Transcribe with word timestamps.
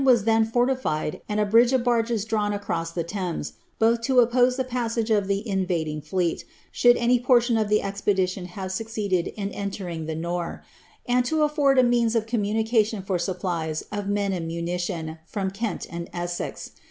Gravesend 0.03 0.17
vas 0.17 0.25
then 0.25 0.47
forljlied, 0.51 1.21
and 1.29 1.39
a 1.39 1.45
bridge 1.45 1.71
of 1.73 1.83
barges 1.83 2.25
drawn 2.25 2.53
acros* 2.53 2.91
the 2.95 3.03
Thames, 3.03 3.53
both 3.77 4.09
lo 4.09 4.17
oppose 4.17 4.59
ihe 4.59 4.67
passage 4.67 5.11
of 5.11 5.27
the 5.27 5.47
invading 5.47 6.01
fleel, 6.01 6.39
should 6.71 6.97
wij 6.97 7.23
portion 7.23 7.55
of 7.55 7.71
ihe 7.71 7.83
expedition 7.83 8.45
have 8.45 8.71
succeeded 8.71 9.27
in 9.27 9.51
entering 9.51 10.07
the 10.07 10.15
Nore, 10.15 10.63
anil 11.07 11.23
to 11.25 11.35
adbrd 11.47 11.79
a 11.79 11.83
means 11.83 12.15
of 12.15 12.25
communication 12.25 13.03
for 13.03 13.19
supplies 13.19 13.83
of 13.91 14.07
men 14.07 14.33
and 14.33 14.47
munition 14.47 15.19
froia 15.31 15.53
Kent 15.53 15.85
and 15.91 16.09
Essex. 16.11 16.71